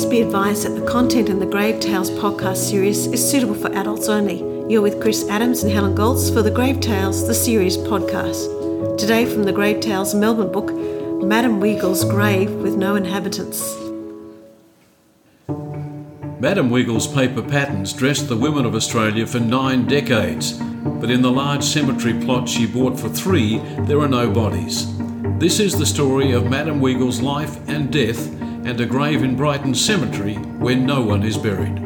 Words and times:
Please 0.00 0.08
be 0.08 0.22
advised 0.22 0.64
that 0.64 0.80
the 0.80 0.86
content 0.86 1.28
in 1.28 1.40
the 1.40 1.44
Grave 1.44 1.78
Tales 1.78 2.10
podcast 2.10 2.56
series 2.56 3.06
is 3.08 3.30
suitable 3.30 3.54
for 3.54 3.70
adults 3.74 4.08
only. 4.08 4.38
You're 4.72 4.80
with 4.80 4.98
Chris 4.98 5.28
Adams 5.28 5.62
and 5.62 5.70
Helen 5.70 5.94
Goltz 5.94 6.30
for 6.30 6.40
the 6.40 6.50
Grave 6.50 6.80
Tales, 6.80 7.26
the 7.26 7.34
series 7.34 7.76
podcast. 7.76 8.96
Today, 8.96 9.26
from 9.26 9.42
the 9.42 9.52
Grave 9.52 9.80
Tales 9.80 10.14
Melbourne 10.14 10.50
book, 10.50 10.72
Madame 11.22 11.60
Weigel's 11.60 12.02
Grave 12.02 12.50
with 12.50 12.76
No 12.76 12.96
Inhabitants. 12.96 13.76
Madame 16.40 16.70
Weigel's 16.70 17.06
paper 17.06 17.42
patterns 17.42 17.92
dressed 17.92 18.26
the 18.30 18.38
women 18.38 18.64
of 18.64 18.74
Australia 18.74 19.26
for 19.26 19.38
nine 19.38 19.84
decades, 19.84 20.54
but 20.54 21.10
in 21.10 21.20
the 21.20 21.30
large 21.30 21.62
cemetery 21.62 22.18
plot 22.24 22.48
she 22.48 22.64
bought 22.66 22.98
for 22.98 23.10
three, 23.10 23.58
there 23.80 24.00
are 24.00 24.08
no 24.08 24.30
bodies. 24.30 24.96
This 25.38 25.60
is 25.60 25.78
the 25.78 25.84
story 25.84 26.32
of 26.32 26.48
Madame 26.48 26.80
Weigel's 26.80 27.20
life 27.20 27.58
and 27.68 27.92
death 27.92 28.40
and 28.70 28.80
a 28.80 28.86
grave 28.86 29.24
in 29.24 29.34
Brighton 29.34 29.74
Cemetery 29.74 30.34
where 30.34 30.76
no 30.76 31.02
one 31.02 31.24
is 31.24 31.36
buried. 31.36 31.76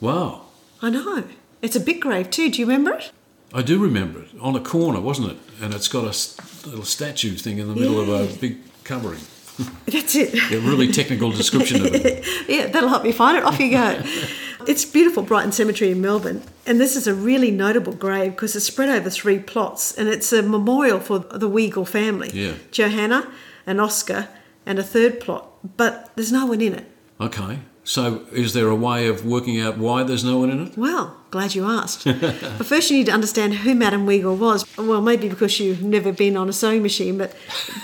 Wow, 0.00 0.42
I 0.80 0.88
know. 0.88 1.24
It's 1.60 1.74
a 1.74 1.80
big 1.80 2.00
grave 2.00 2.30
too. 2.30 2.48
Do 2.48 2.60
you 2.60 2.66
remember 2.66 2.92
it? 2.92 3.10
I 3.52 3.62
do 3.62 3.80
remember 3.80 4.22
it. 4.22 4.28
On 4.40 4.54
a 4.54 4.60
corner, 4.60 5.00
wasn't 5.00 5.32
it? 5.32 5.38
And 5.60 5.74
it's 5.74 5.88
got 5.88 6.04
a 6.04 6.68
little 6.68 6.84
statue 6.84 7.34
thing 7.34 7.58
in 7.58 7.66
the 7.66 7.74
middle 7.74 8.00
of 8.00 8.08
a 8.08 8.32
big 8.38 8.58
covering. 8.84 9.18
That's 9.86 10.14
it. 10.14 10.32
A 10.52 10.60
really 10.60 10.92
technical 10.92 11.32
description 11.32 11.84
of 11.84 11.92
it. 11.92 12.24
yeah, 12.48 12.68
that'll 12.68 12.88
help 12.88 13.02
me 13.02 13.10
find 13.10 13.36
it. 13.36 13.42
Off 13.42 13.58
you 13.58 13.72
go. 13.72 14.00
it's 14.68 14.84
beautiful, 14.84 15.24
Brighton 15.24 15.50
Cemetery 15.50 15.90
in 15.90 16.00
Melbourne. 16.00 16.44
And 16.64 16.80
this 16.80 16.94
is 16.94 17.08
a 17.08 17.14
really 17.14 17.50
notable 17.50 17.94
grave 17.94 18.32
because 18.36 18.54
it's 18.54 18.66
spread 18.66 18.90
over 18.90 19.10
three 19.10 19.40
plots 19.40 19.92
and 19.98 20.08
it's 20.08 20.32
a 20.32 20.40
memorial 20.44 21.00
for 21.00 21.18
the 21.18 21.50
Weigel 21.50 21.88
family. 21.88 22.30
Yeah. 22.32 22.54
Johanna 22.70 23.28
and 23.66 23.80
Oscar 23.80 24.28
and 24.68 24.78
a 24.78 24.82
third 24.84 25.18
plot, 25.18 25.50
but 25.76 26.10
there's 26.14 26.30
no 26.30 26.46
one 26.46 26.60
in 26.60 26.74
it. 26.74 26.84
Okay, 27.20 27.58
so 27.82 28.26
is 28.32 28.52
there 28.52 28.68
a 28.68 28.76
way 28.76 29.08
of 29.08 29.24
working 29.26 29.60
out 29.60 29.78
why 29.78 30.04
there's 30.04 30.22
no 30.22 30.38
one 30.38 30.50
in 30.50 30.66
it? 30.68 30.76
Well, 30.78 31.16
glad 31.32 31.54
you 31.56 31.64
asked. 31.64 32.04
but 32.04 32.64
first, 32.66 32.90
you 32.90 32.98
need 32.98 33.06
to 33.06 33.12
understand 33.12 33.54
who 33.54 33.74
Madame 33.74 34.06
Weigel 34.06 34.36
was. 34.38 34.64
Well, 34.76 35.00
maybe 35.00 35.28
because 35.28 35.58
you've 35.58 35.82
never 35.82 36.12
been 36.12 36.36
on 36.36 36.48
a 36.48 36.52
sewing 36.52 36.82
machine, 36.82 37.18
but 37.18 37.34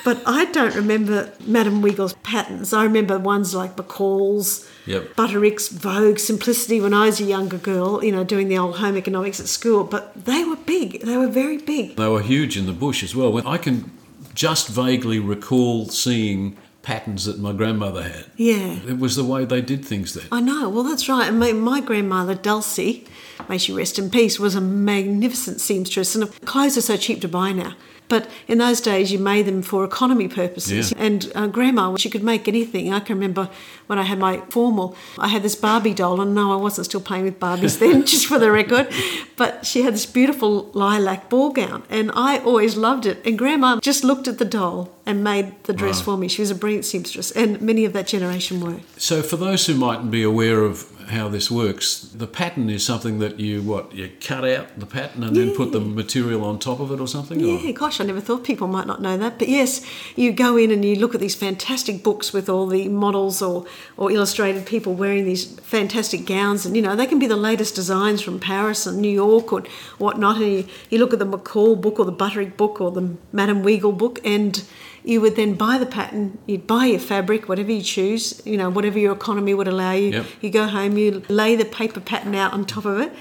but 0.05 0.23
I 0.27 0.45
don't 0.47 0.75
remember 0.77 1.33
Madame 1.47 1.83
Weigel's 1.83 2.15
patterns. 2.23 2.73
I 2.73 2.85
remember 2.85 3.19
ones 3.19 3.55
like 3.55 3.77
McCall's, 3.77 4.69
Yep. 4.87 5.17
Butterick's, 5.17 5.69
Vogue, 5.69 6.19
Simplicity 6.19 6.79
when 6.81 6.93
I 6.93 7.07
was 7.07 7.19
a 7.19 7.25
younger 7.25 7.57
girl, 7.57 8.05
you 8.05 8.13
know, 8.13 8.23
doing 8.23 8.49
the 8.49 8.59
old 8.59 8.77
home 8.77 8.97
economics 8.99 9.41
at 9.41 9.49
school. 9.49 9.83
But 9.85 10.27
they 10.27 10.45
were 10.45 10.57
big. 10.57 11.01
They 11.01 11.17
were 11.17 11.29
very 11.29 11.57
big. 11.57 11.97
They 11.97 12.07
were 12.09 12.21
huge 12.21 12.59
in 12.59 12.67
the 12.67 12.75
bush 12.75 13.03
as 13.03 13.17
well. 13.17 13.47
I 13.49 13.57
can 13.57 13.91
just 14.35 14.69
vaguely 14.69 15.19
recall 15.19 15.87
seeing 15.89 16.57
patterns 16.85 17.25
that 17.25 17.39
my 17.39 17.53
grandmother 17.53 18.03
had. 18.03 18.27
Yeah. 18.37 18.79
It 18.87 18.99
was 18.99 19.17
the 19.17 19.25
way 19.25 19.45
they 19.45 19.63
did 19.63 19.85
things 19.85 20.15
then. 20.15 20.27
I 20.31 20.41
know. 20.41 20.69
Well, 20.69 20.85
that's 20.85 21.09
right. 21.09 21.29
And 21.29 21.41
my, 21.41 21.53
my 21.53 21.81
grandmother, 21.81 22.35
Dulcie, 22.35 23.07
may 23.49 23.59
she 23.59 23.73
rest 23.73 23.99
in 23.99 24.11
peace, 24.11 24.39
was 24.39 24.55
a 24.55 24.61
magnificent 24.61 25.61
seamstress, 25.61 26.15
and 26.15 26.33
clothes 26.45 26.77
are 26.77 26.83
so 26.83 26.97
cheap 26.97 27.21
to 27.23 27.29
buy 27.29 27.53
now. 27.53 27.75
But 28.09 28.29
in 28.47 28.59
those 28.59 28.81
days, 28.81 29.11
you 29.11 29.19
made 29.19 29.47
them 29.47 29.63
for 29.63 29.83
economy 29.85 30.29
purposes. 30.29 30.93
Yeah. 30.93 30.99
And 30.99 31.33
uh, 31.35 31.47
grandma, 31.47 31.97
she 31.97 32.11
could 32.11 32.23
make 32.23 32.47
anything. 32.47 32.93
I 32.93 33.01
can 33.01 33.17
remember 33.17 33.49
when 33.87 33.99
I 33.99 34.03
had 34.03 34.19
my 34.19 34.39
formal, 34.51 34.97
I 35.19 35.29
had 35.29 35.43
this 35.43 35.55
Barbie 35.55 35.95
doll, 35.95 36.21
and 36.21 36.35
no, 36.35 36.53
I 36.53 36.57
wasn't 36.57 36.87
still 36.87 37.01
playing 37.01 37.25
with 37.25 37.41
Barbies 37.41 37.79
then, 37.79 38.05
just 38.07 38.27
for 38.27 38.39
the 38.39 38.51
record. 38.51 38.89
But 39.37 39.67
she 39.67 39.83
had 39.83 39.95
this 39.95 40.07
beautiful 40.07 40.71
lilac 40.75 41.29
ball 41.31 41.51
gown, 41.51 41.83
and 41.89 42.11
I 42.15 42.39
always 42.39 42.77
loved 42.77 43.07
it. 43.07 43.25
And 43.27 43.39
grandma 43.39 43.81
just 43.81 44.05
looked 44.05 44.29
at 44.29 44.39
the 44.39 44.45
doll 44.45 44.91
and 45.07 45.25
made 45.25 45.65
the 45.65 45.73
dress 45.73 46.01
for 46.01 46.17
me. 46.17 46.29
She 46.29 46.43
was 46.43 46.51
a 46.51 46.55
brilliant 46.55 46.85
seamstress, 46.85 47.31
and 47.31 47.61
many 47.61 47.85
of 47.85 47.95
that 47.95 48.07
generation 48.07 48.61
were. 48.61 48.81
So 48.97 49.23
for 49.23 49.37
those 49.37 49.67
who 49.67 49.75
mightn't 49.75 50.11
be 50.11 50.23
aware 50.23 50.63
of 50.63 50.91
how 51.09 51.29
this 51.29 51.51
works, 51.51 52.01
the 52.01 52.27
pattern 52.27 52.71
is 52.71 52.85
something 52.85 53.19
that 53.19 53.39
you 53.39 53.63
what 53.63 53.93
you 53.95 54.11
cut 54.21 54.45
out 54.45 54.79
the 54.79 54.87
pattern 54.87 55.23
and 55.23 55.37
then 55.37 55.55
put 55.55 55.73
the 55.73 55.81
material 55.81 56.45
on 56.45 56.59
top 56.59 56.81
of 56.81 56.91
it 56.91 57.01
or 57.01 57.07
something. 57.07 57.43
Or? 57.43 57.59
Yeah, 57.59 57.73
gosh, 57.73 58.01
I 58.01 58.05
never 58.05 58.21
thought 58.21 58.45
people 58.45 58.69
might 58.69 58.87
not 58.87 59.01
know 59.01 59.17
that. 59.19 59.39
But 59.39 59.49
yes, 59.49 59.85
you 60.17 60.33
go 60.33 60.57
in 60.57 60.71
and 60.71 60.85
you 60.85 60.97
look 60.97 61.15
at 61.15 61.21
these 61.21 61.35
fantastic 61.35 62.03
books 62.03 62.33
with 62.33 62.49
all 62.49 62.67
the 62.67 62.89
models 62.89 63.43
or, 63.43 63.67
or 63.97 64.11
illustrated 64.11 64.67
people 64.67 64.95
wearing 64.95 65.25
these 65.25 65.59
fantastic 65.61 66.27
gowns. 66.27 66.65
And, 66.67 66.77
you 66.77 66.83
know, 66.83 66.97
they 66.97 67.07
can 67.07 67.19
be 67.19 67.27
the 67.27 67.37
latest 67.37 67.75
designs 67.75 68.23
from 68.23 68.41
Paris 68.41 68.87
and 68.87 68.99
New 68.99 69.09
York 69.09 69.53
or 69.53 69.65
whatnot. 69.99 70.37
And 70.37 70.53
you, 70.53 70.67
you 70.91 70.99
look 70.99 71.13
at 71.13 71.19
the 71.19 71.27
McCall 71.27 71.81
book 71.81 71.99
or 71.99 72.05
the 72.05 72.13
Butterick 72.13 72.57
book 72.57 72.81
or 72.81 72.91
the 72.91 73.17
Madame 73.33 73.63
Weigel 73.63 73.97
book 73.97 74.21
and 74.25 74.65
you 75.05 75.21
would 75.21 75.37
then 75.37 75.55
buy 75.55 75.77
the 75.77 75.87
pattern, 75.87 76.39
you'd 76.47 76.67
buy 76.67 76.87
your 76.87 76.99
fabric, 76.99 77.49
whatever 77.49 77.71
you 77.71 77.83
choose, 77.83 78.41
you 78.45 78.57
know, 78.57 78.71
whatever 78.71 78.99
your 78.99 79.13
economy 79.13 79.53
would 79.53 79.69
allow 79.69 79.93
you. 79.93 80.11
Yep. 80.11 80.27
You 80.41 80.51
go 80.51 80.67
home, 80.67 80.97
you 80.97 81.23
lay 81.29 81.55
the 81.55 81.67
paper 81.67 82.01
pattern 82.01 82.35
out 82.35 82.55
on 82.55 82.65
top 82.65 82.87
of 82.87 82.99
it, 82.99 83.13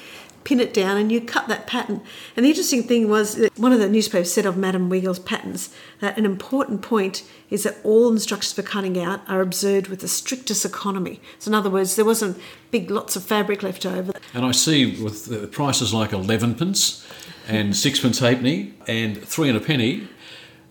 pin 0.45 0.61
it 0.61 0.73
down, 0.73 0.95
and 0.95 1.11
you 1.11 1.19
cut 1.19 1.49
that 1.49 1.67
pattern. 1.67 2.01
And 2.37 2.45
the 2.45 2.49
interesting 2.49 2.83
thing 2.83 3.09
was 3.09 3.35
that 3.35 3.57
one 3.59 3.73
of 3.73 3.79
the 3.79 3.89
newspapers 3.89 4.31
said 4.31 4.45
of 4.45 4.55
Madame 4.55 4.89
Weigel's 4.89 5.19
patterns 5.19 5.75
that 5.99 6.17
an 6.17 6.25
important 6.25 6.81
point 6.81 7.23
is 7.49 7.63
that 7.63 7.75
all 7.83 8.09
instructions 8.09 8.53
for 8.53 8.63
cutting 8.63 8.97
out 8.97 9.21
are 9.27 9.41
observed 9.41 9.87
with 9.87 9.99
the 9.99 10.07
strictest 10.07 10.63
economy. 10.63 11.19
So, 11.37 11.49
in 11.49 11.55
other 11.55 11.69
words, 11.69 11.97
there 11.97 12.05
wasn't 12.05 12.39
big 12.71 12.89
lots 12.89 13.17
of 13.17 13.23
fabric 13.23 13.61
left 13.61 13.85
over. 13.85 14.13
And 14.33 14.45
I 14.45 14.51
see 14.51 15.01
with 15.03 15.25
the 15.25 15.47
prices 15.47 15.93
like 15.93 16.13
11 16.13 16.55
pence 16.55 17.05
and 17.47 17.75
sixpence 17.75 18.19
halfpenny 18.19 18.73
and 18.87 19.21
three 19.21 19.49
and 19.49 19.57
a 19.57 19.61
penny, 19.61 20.07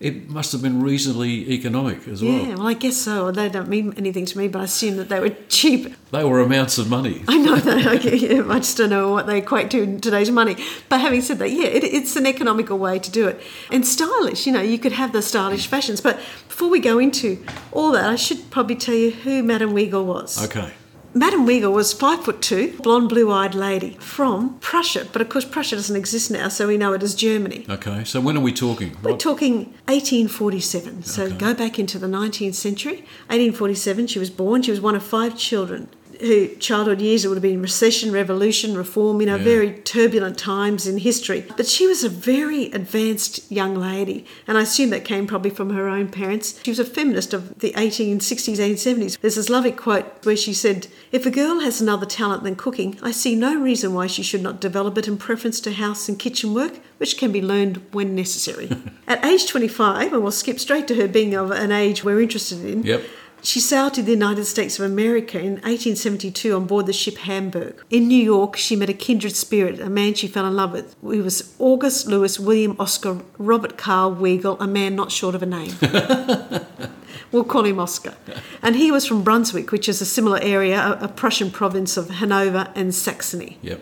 it 0.03 0.29
must 0.29 0.51
have 0.51 0.61
been 0.61 0.83
reasonably 0.83 1.49
economic 1.49 2.05
as 2.09 2.21
well. 2.21 2.33
Yeah, 2.33 2.55
well, 2.55 2.67
I 2.67 2.73
guess 2.73 2.97
so. 2.97 3.31
They 3.31 3.47
don't 3.47 3.69
mean 3.69 3.93
anything 3.95 4.25
to 4.25 4.37
me, 4.37 4.49
but 4.49 4.59
I 4.59 4.63
assume 4.65 4.97
that 4.97 5.07
they 5.07 5.21
were 5.21 5.29
cheap. 5.47 5.95
They 6.11 6.25
were 6.25 6.41
amounts 6.41 6.77
of 6.77 6.89
money. 6.89 7.23
I 7.25 7.37
know 7.37 7.55
that. 7.55 7.87
I, 7.87 7.93
yeah, 8.09 8.43
I 8.49 8.57
just 8.57 8.75
don't 8.75 8.89
know 8.89 9.13
what 9.13 9.27
they 9.27 9.37
equate 9.37 9.71
to 9.71 9.81
in 9.81 10.01
today's 10.01 10.29
money. 10.29 10.57
But 10.89 10.99
having 10.99 11.21
said 11.21 11.39
that, 11.39 11.51
yeah, 11.51 11.67
it, 11.67 11.85
it's 11.85 12.17
an 12.17 12.27
economical 12.27 12.77
way 12.77 12.99
to 12.99 13.09
do 13.09 13.29
it. 13.29 13.41
And 13.71 13.87
stylish, 13.87 14.45
you 14.45 14.51
know, 14.51 14.61
you 14.61 14.77
could 14.77 14.91
have 14.91 15.13
the 15.13 15.21
stylish 15.21 15.67
fashions. 15.67 16.01
But 16.01 16.17
before 16.49 16.69
we 16.69 16.81
go 16.81 16.99
into 16.99 17.41
all 17.71 17.93
that, 17.93 18.03
I 18.03 18.17
should 18.17 18.51
probably 18.51 18.75
tell 18.75 18.95
you 18.95 19.11
who 19.11 19.41
Madame 19.41 19.71
Weigel 19.71 20.05
was. 20.05 20.43
Okay. 20.43 20.73
Madame 21.15 21.45
Weigel 21.45 21.71
was 21.71 21.93
five 21.93 22.23
foot 22.23 22.41
two, 22.41 22.75
blonde, 22.81 23.07
blue-eyed 23.09 23.53
lady 23.53 23.91
from 23.99 24.57
Prussia. 24.61 25.05
But 25.11 25.21
of 25.21 25.29
course, 25.29 25.45
Prussia 25.45 25.75
doesn't 25.75 25.95
exist 25.95 26.31
now, 26.31 26.47
so 26.47 26.67
we 26.67 26.75
know 26.75 26.93
it 26.93 27.03
as 27.03 27.13
Germany. 27.13 27.65
Okay. 27.69 28.03
So 28.03 28.19
when 28.19 28.35
are 28.35 28.39
we 28.41 28.51
talking? 28.51 28.97
We're 29.03 29.11
What- 29.11 29.19
talking 29.19 29.73
1847. 29.87 31.03
So 31.03 31.25
Okay. 31.25 31.35
go 31.37 31.53
back 31.53 31.77
into 31.77 31.99
the 31.99 32.07
19th 32.07 32.55
century. 32.55 33.05
1847, 33.29 34.07
she 34.07 34.17
was 34.17 34.31
born. 34.31 34.63
She 34.63 34.71
was 34.71 34.81
one 34.81 34.95
of 34.95 35.03
five 35.03 35.37
children. 35.37 35.87
Her 36.23 36.47
childhood 36.59 37.01
years, 37.01 37.25
it 37.25 37.27
would 37.27 37.35
have 37.35 37.41
been 37.43 37.61
recession, 37.61 38.11
revolution, 38.13 38.75
reform, 38.77 39.19
you 39.19 39.27
know, 39.27 39.35
Yeah. 39.35 39.43
very 39.43 39.71
turbulent 39.83 40.37
times 40.37 40.87
in 40.87 40.97
history. 40.99 41.43
But 41.57 41.67
she 41.67 41.85
was 41.85 42.03
a 42.03 42.09
very 42.09 42.71
advanced 42.71 43.41
young 43.51 43.75
lady, 43.75 44.23
and 44.47 44.57
I 44.57 44.61
assume 44.61 44.89
that 44.91 45.03
came 45.03 45.27
probably 45.27 45.51
from 45.51 45.71
her 45.71 45.89
own 45.89 46.07
parents. 46.07 46.55
She 46.63 46.71
was 46.71 46.79
a 46.79 46.85
feminist 46.85 47.33
of 47.33 47.59
the 47.59 47.73
1860s, 47.75 48.59
1870s. 48.59 49.17
There's 49.21 49.35
this 49.35 49.49
lovely 49.49 49.71
quote 49.73 50.05
where 50.23 50.37
she 50.37 50.53
said, 50.53 50.87
If 51.11 51.25
a 51.25 51.31
girl 51.31 51.59
has 51.59 51.81
another 51.81 52.05
talent 52.05 52.43
than 52.43 52.55
cooking, 52.55 52.97
I 53.03 53.11
see 53.11 53.35
no 53.35 53.55
reason 53.59 53.93
why 53.93 54.07
she 54.07 54.23
should 54.23 54.41
not 54.41 54.61
develop 54.61 54.97
it 54.97 55.07
in 55.07 55.17
preference 55.17 55.59
to 55.61 55.73
house 55.73 56.07
and 56.07 56.17
kitchen 56.17 56.53
work, 56.53 56.73
which 56.99 57.17
can 57.17 57.31
be 57.33 57.41
learned 57.41 57.81
when 57.91 58.15
necessary. 58.15 58.69
At 59.07 59.25
age 59.25 59.45
25, 59.47 60.13
and 60.13 60.21
we'll 60.23 60.31
skip 60.31 60.59
straight 60.59 60.87
to 60.87 60.95
her 60.95 61.07
being 61.07 61.33
of 61.35 61.51
an 61.51 61.71
age 61.71 62.03
we're 62.03 62.21
interested 62.21 62.63
in, 62.63 62.83
Yep. 62.83 63.03
She 63.43 63.59
sailed 63.59 63.93
to 63.93 64.01
the 64.01 64.11
United 64.11 64.45
States 64.45 64.79
of 64.79 64.85
America 64.85 65.37
in 65.37 65.55
1872 65.55 66.55
on 66.55 66.65
board 66.65 66.85
the 66.85 66.93
ship 66.93 67.17
Hamburg. 67.17 67.83
In 67.89 68.07
New 68.07 68.23
York, 68.23 68.55
she 68.55 68.75
met 68.75 68.89
a 68.89 68.93
kindred 68.93 69.35
spirit, 69.35 69.79
a 69.81 69.89
man 69.89 70.13
she 70.13 70.27
fell 70.27 70.45
in 70.45 70.55
love 70.55 70.71
with. 70.71 70.95
He 71.01 71.19
was 71.19 71.53
August 71.59 72.07
Lewis 72.07 72.39
William 72.39 72.75
Oscar 72.79 73.19
Robert 73.37 73.77
Carl 73.77 74.15
Weigel, 74.15 74.57
a 74.61 74.67
man 74.67 74.95
not 74.95 75.11
short 75.11 75.35
of 75.35 75.43
a 75.43 75.45
name. 75.45 75.73
we'll 77.33 77.43
call 77.43 77.65
him 77.65 77.79
Oscar. 77.79 78.15
And 78.61 78.77
he 78.77 78.91
was 78.91 79.05
from 79.05 79.23
Brunswick, 79.23 79.71
which 79.73 79.89
is 79.89 80.01
a 80.01 80.05
similar 80.05 80.39
area, 80.41 80.79
a, 80.79 81.05
a 81.05 81.07
Prussian 81.09 81.51
province 81.51 81.97
of 81.97 82.09
Hanover 82.09 82.71
and 82.75 82.95
Saxony. 82.95 83.57
Yep. 83.61 83.81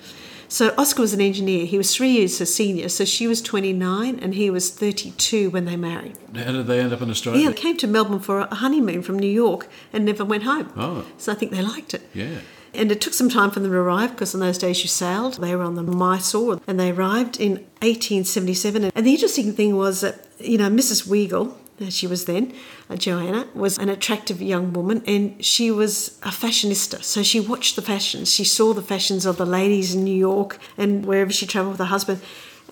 So 0.51 0.73
Oscar 0.77 1.01
was 1.01 1.13
an 1.13 1.21
engineer. 1.21 1.65
He 1.65 1.77
was 1.77 1.95
three 1.95 2.09
years 2.09 2.37
her 2.39 2.45
senior. 2.45 2.89
So 2.89 3.05
she 3.05 3.25
was 3.25 3.41
29 3.41 4.19
and 4.19 4.35
he 4.35 4.49
was 4.49 4.69
32 4.69 5.49
when 5.49 5.63
they 5.63 5.77
married. 5.77 6.17
How 6.35 6.51
did 6.51 6.67
they 6.67 6.81
end 6.81 6.91
up 6.91 7.01
in 7.01 7.09
Australia? 7.09 7.41
Yeah, 7.41 7.49
they 7.51 7.55
came 7.55 7.77
to 7.77 7.87
Melbourne 7.87 8.19
for 8.19 8.41
a 8.41 8.55
honeymoon 8.55 9.01
from 9.01 9.17
New 9.17 9.31
York 9.31 9.69
and 9.93 10.03
never 10.03 10.25
went 10.25 10.43
home. 10.43 10.73
Oh. 10.75 11.05
So 11.17 11.31
I 11.31 11.35
think 11.35 11.53
they 11.53 11.61
liked 11.61 11.93
it. 11.93 12.01
Yeah. 12.13 12.39
And 12.73 12.91
it 12.91 12.99
took 12.99 13.13
some 13.13 13.29
time 13.29 13.51
for 13.51 13.61
them 13.61 13.71
to 13.71 13.77
arrive 13.77 14.11
because 14.11 14.33
in 14.33 14.41
those 14.41 14.57
days 14.57 14.81
you 14.83 14.89
sailed. 14.89 15.35
They 15.35 15.55
were 15.55 15.63
on 15.63 15.75
the 15.75 15.83
Mysore 15.83 16.59
and 16.67 16.77
they 16.77 16.91
arrived 16.91 17.39
in 17.39 17.51
1877. 17.79 18.91
And 18.93 19.07
the 19.07 19.11
interesting 19.11 19.53
thing 19.53 19.77
was 19.77 20.01
that, 20.01 20.27
you 20.37 20.57
know, 20.57 20.69
Mrs. 20.69 21.07
Weigel, 21.07 21.53
as 21.53 21.60
she 21.89 22.07
was 22.07 22.25
then, 22.25 22.53
uh, 22.89 22.95
Johanna, 22.95 23.47
was 23.53 23.77
an 23.77 23.89
attractive 23.89 24.41
young 24.41 24.73
woman 24.73 25.01
and 25.07 25.43
she 25.43 25.71
was 25.71 26.19
a 26.23 26.29
fashionista. 26.29 27.03
So 27.03 27.23
she 27.23 27.39
watched 27.39 27.75
the 27.75 27.81
fashions. 27.81 28.31
She 28.31 28.43
saw 28.43 28.73
the 28.73 28.81
fashions 28.81 29.25
of 29.25 29.37
the 29.37 29.45
ladies 29.45 29.95
in 29.95 30.03
New 30.03 30.15
York 30.15 30.59
and 30.77 31.05
wherever 31.05 31.31
she 31.31 31.45
travelled 31.45 31.73
with 31.73 31.79
her 31.79 31.85
husband. 31.85 32.21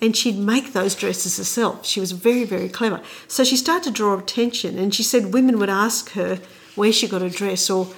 And 0.02 0.16
she'd 0.16 0.38
make 0.38 0.72
those 0.72 0.94
dresses 0.94 1.36
herself. 1.36 1.84
She 1.84 2.00
was 2.00 2.12
very, 2.12 2.44
very 2.44 2.68
clever. 2.68 3.00
So 3.28 3.44
she 3.44 3.56
started 3.56 3.84
to 3.84 3.90
draw 3.90 4.16
attention 4.18 4.78
and 4.78 4.94
she 4.94 5.02
said 5.02 5.34
women 5.34 5.58
would 5.58 5.68
ask 5.70 6.10
her, 6.12 6.38
where 6.76 6.92
she 6.92 7.08
got 7.08 7.20
a 7.22 7.28
dress 7.28 7.68
or 7.68 7.88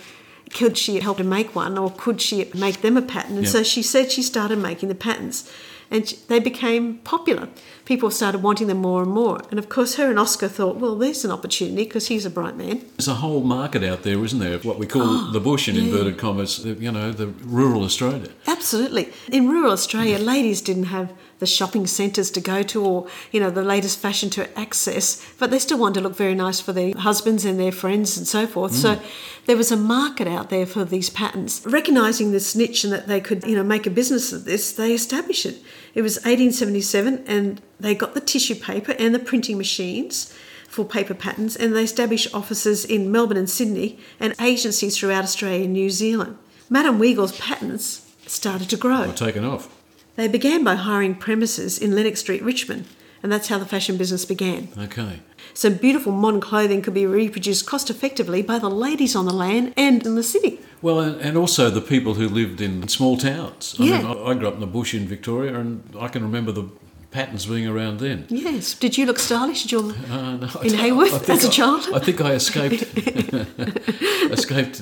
could 0.54 0.76
she 0.76 0.98
help 1.00 1.18
to 1.18 1.24
make 1.24 1.54
one 1.54 1.78
or 1.78 1.90
could 1.90 2.20
she 2.20 2.50
make 2.54 2.80
them 2.82 2.96
a 2.96 3.02
pattern? 3.02 3.36
And 3.36 3.44
Yep. 3.44 3.52
so 3.52 3.62
she 3.62 3.82
said 3.82 4.10
she 4.10 4.22
started 4.22 4.58
making 4.58 4.88
the 4.88 4.94
patterns 4.94 5.48
and 5.90 6.14
they 6.28 6.38
became 6.40 6.96
popular. 7.04 7.48
People 7.84 8.10
started 8.10 8.42
wanting 8.42 8.68
them 8.68 8.78
more 8.78 9.02
and 9.02 9.10
more. 9.10 9.40
And 9.50 9.58
of 9.58 9.68
course, 9.68 9.96
her 9.96 10.08
and 10.08 10.18
Oscar 10.18 10.48
thought, 10.48 10.76
well, 10.76 10.96
there's 10.96 11.24
an 11.24 11.30
opportunity 11.30 11.84
because 11.84 12.06
he's 12.06 12.24
a 12.24 12.30
bright 12.30 12.56
man. 12.56 12.84
There's 12.96 13.08
a 13.08 13.14
whole 13.14 13.42
market 13.42 13.82
out 13.82 14.02
there, 14.02 14.22
isn't 14.24 14.38
there? 14.38 14.54
of 14.54 14.64
What 14.64 14.78
we 14.78 14.86
call 14.86 15.02
Oh, 15.04 15.30
the 15.32 15.40
bush 15.40 15.68
in 15.68 15.76
inverted 15.76 16.16
commas, 16.16 16.64
you 16.64 16.92
know, 16.92 17.10
the 17.10 17.26
rural 17.26 17.82
Australia. 17.82 18.28
Absolutely. 18.46 19.12
In 19.30 19.48
rural 19.48 19.72
Australia, 19.72 20.18
ladies 20.18 20.60
didn't 20.60 20.84
have 20.84 21.12
the 21.42 21.46
shopping 21.46 21.88
centres 21.88 22.30
to 22.30 22.40
go 22.40 22.62
to 22.62 22.84
or, 22.84 23.08
you 23.32 23.40
know, 23.40 23.50
the 23.50 23.64
latest 23.64 23.98
fashion 23.98 24.30
to 24.30 24.58
access, 24.58 25.20
but 25.40 25.50
they 25.50 25.58
still 25.58 25.76
wanted 25.76 25.94
to 25.94 26.00
look 26.00 26.16
very 26.16 26.36
nice 26.36 26.60
for 26.60 26.72
their 26.72 26.96
husbands 26.96 27.44
and 27.44 27.58
their 27.58 27.72
friends 27.72 28.16
and 28.16 28.28
so 28.28 28.46
forth. 28.46 28.72
So 28.72 28.94
mm. 28.94 29.02
there 29.46 29.56
was 29.56 29.72
a 29.72 29.76
market 29.76 30.28
out 30.28 30.50
there 30.50 30.66
for 30.66 30.84
these 30.84 31.10
patterns. 31.10 31.60
Recognising 31.66 32.30
this 32.30 32.54
niche 32.54 32.84
and 32.84 32.92
that 32.92 33.08
they 33.08 33.20
could, 33.20 33.42
you 33.42 33.56
know, 33.56 33.64
make 33.64 33.88
a 33.88 33.90
business 33.90 34.32
of 34.32 34.44
this, 34.44 34.72
they 34.72 34.94
established 34.94 35.44
it. 35.44 35.56
It 35.94 36.02
was 36.02 36.16
1877 36.16 37.24
and 37.26 37.60
they 37.78 37.94
got 37.94 38.14
the 38.14 38.20
tissue 38.20 38.54
paper 38.54 38.92
and 38.98 39.14
the 39.14 39.18
printing 39.18 39.58
machines 39.58 40.32
for 40.68 40.84
paper 40.84 41.14
patterns 41.14 41.54
and 41.54 41.74
they 41.74 41.84
established 41.84 42.34
offices 42.34 42.84
in 42.84 43.12
Melbourne 43.12 43.36
and 43.36 43.50
Sydney 43.50 43.98
and 44.18 44.34
agencies 44.40 44.96
throughout 44.96 45.24
Australia 45.24 45.64
and 45.64 45.72
New 45.72 45.90
Zealand. 45.90 46.38
Madame 46.70 46.98
Weigel's 46.98 47.38
patterns 47.38 48.10
started 48.26 48.70
to 48.70 48.76
grow. 48.76 49.10
Or 49.10 49.12
taken 49.12 49.44
off. 49.44 49.68
They 50.16 50.28
began 50.28 50.64
by 50.64 50.74
hiring 50.76 51.14
premises 51.14 51.78
in 51.78 51.94
Lennox 51.94 52.20
Street, 52.20 52.42
Richmond, 52.42 52.86
and 53.22 53.30
that's 53.30 53.48
how 53.48 53.58
the 53.58 53.66
fashion 53.66 53.96
business 53.96 54.24
began. 54.24 54.68
Okay. 54.78 55.20
So 55.54 55.70
beautiful 55.70 56.12
modern 56.12 56.40
clothing 56.40 56.82
could 56.82 56.94
be 56.94 57.06
reproduced 57.06 57.66
cost 57.66 57.90
effectively 57.90 58.42
by 58.42 58.58
the 58.58 58.70
ladies 58.70 59.14
on 59.16 59.26
the 59.26 59.32
land 59.34 59.72
and 59.76 60.04
in 60.06 60.14
the 60.14 60.22
city. 60.22 60.60
Well, 60.80 60.98
and, 61.00 61.36
also 61.36 61.70
the 61.70 61.80
people 61.80 62.14
who 62.14 62.28
lived 62.28 62.60
in 62.60 62.88
small 62.88 63.16
towns. 63.16 63.76
I 63.78 63.84
Yeah. 63.84 64.02
mean, 64.02 64.16
I 64.26 64.34
grew 64.34 64.48
up 64.48 64.54
in 64.54 64.60
the 64.60 64.66
bush 64.66 64.94
in 64.94 65.06
Victoria, 65.06 65.54
and 65.58 65.82
I 65.98 66.08
can 66.08 66.22
remember 66.22 66.50
the 66.52 66.64
patterns 67.12 67.46
being 67.46 67.66
around 67.68 68.00
then. 68.00 68.24
Yes. 68.28 68.74
Did 68.74 68.96
you 68.98 69.06
look 69.06 69.18
stylish? 69.18 69.62
Did 69.62 69.72
you? 69.72 69.78
Uh, 70.10 70.36
no, 70.36 70.46
In 70.62 70.72
Hayworth 70.72 71.28
I 71.28 71.34
as 71.34 71.44
a 71.44 71.48
I- 71.48 71.50
child? 71.50 71.88
I 71.94 71.98
think 71.98 72.20
I 72.20 72.32
escaped 72.32 72.82
escaped 74.32 74.78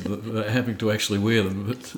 having 0.48 0.76
to 0.78 0.90
actually 0.90 1.18
wear 1.18 1.42
them. 1.42 1.66
But 1.66 1.96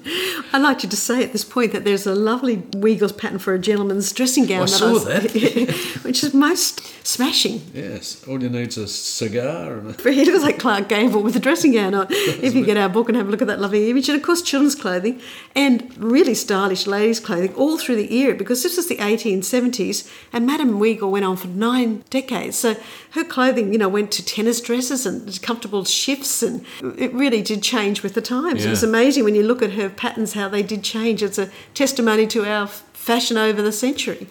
I'd 0.52 0.62
like 0.62 0.82
you 0.82 0.88
to 0.88 0.96
say 0.96 1.23
at 1.23 1.32
this 1.32 1.44
point 1.44 1.73
that 1.73 1.84
there's 1.84 2.06
a 2.06 2.14
lovely 2.14 2.62
Weigel's 2.76 3.12
pattern 3.12 3.38
for 3.38 3.55
a 3.55 3.58
gentleman's 3.58 4.12
dressing 4.12 4.46
gown. 4.46 4.62
I 4.62 4.67
saw 4.67 4.93
was- 4.93 5.05
that. 5.05 5.23
which 6.02 6.25
is 6.25 6.32
most 6.34 6.81
smashing. 7.06 7.61
yes, 7.75 8.26
all 8.26 8.43
you 8.43 8.49
need's 8.49 8.76
a 8.79 8.88
cigar 8.88 9.75
and 9.79 9.90
a, 9.90 9.94
For 9.94 10.11
he 10.11 10.25
looks 10.25 10.43
like 10.43 10.58
Clark 10.58 10.88
Gable 10.88 11.23
with 11.23 11.37
a 11.37 11.40
dressing 11.40 11.73
gown 11.73 11.94
on. 11.94 12.06
If 12.11 12.55
you 12.55 12.64
get 12.64 12.76
our 12.76 12.88
book 12.88 13.08
and 13.08 13.17
have 13.17 13.29
a 13.29 13.31
look 13.31 13.43
at 13.43 13.49
that 13.49 13.61
lovely 13.61 13.90
image, 13.90 14.08
and 14.08 14.17
of 14.17 14.23
course 14.25 14.43
children's 14.43 14.75
clothing 14.75 15.20
and 15.55 15.96
really 15.99 16.34
stylish 16.34 16.87
ladies' 16.87 17.20
clothing 17.20 17.55
all 17.55 17.79
through 17.79 17.96
the 17.96 18.14
era 18.14 18.34
because 18.34 18.62
this 18.62 18.76
was 18.76 18.87
the 18.88 18.96
1870s 18.96 20.08
and 20.32 20.46
Madame 20.46 20.78
Weigel 20.78 21.10
went 21.10 21.24
on 21.24 21.36
for 21.36 21.48
nine 21.48 22.04
decades. 22.10 22.56
So 22.56 22.76
her 23.12 23.24
clothing, 23.24 23.72
you 23.72 23.78
know, 23.78 23.88
went 23.88 24.10
to 24.12 24.24
tennis 24.24 24.60
dresses 24.60 25.06
and 25.06 25.40
comfortable 25.42 25.84
shifts, 25.84 26.42
and 26.42 26.64
it 26.98 27.12
really 27.12 27.42
did 27.42 27.62
change 27.62 28.02
with 28.02 28.14
the 28.14 28.22
times. 28.22 28.64
It 28.64 28.70
was 28.70 28.82
amazing 28.82 29.24
when 29.24 29.34
you 29.34 29.42
look 29.42 29.62
at 29.62 29.72
her 29.72 29.88
patterns 29.88 30.34
how 30.34 30.48
they 30.48 30.62
did 30.62 30.82
change. 30.82 31.22
It's 31.22 31.38
a 31.38 31.50
testimony 31.74 32.26
to 32.28 32.44
our 32.44 32.66
fashion 32.66 33.36
over 33.36 33.62
the 33.62 33.72
century. 33.72 34.28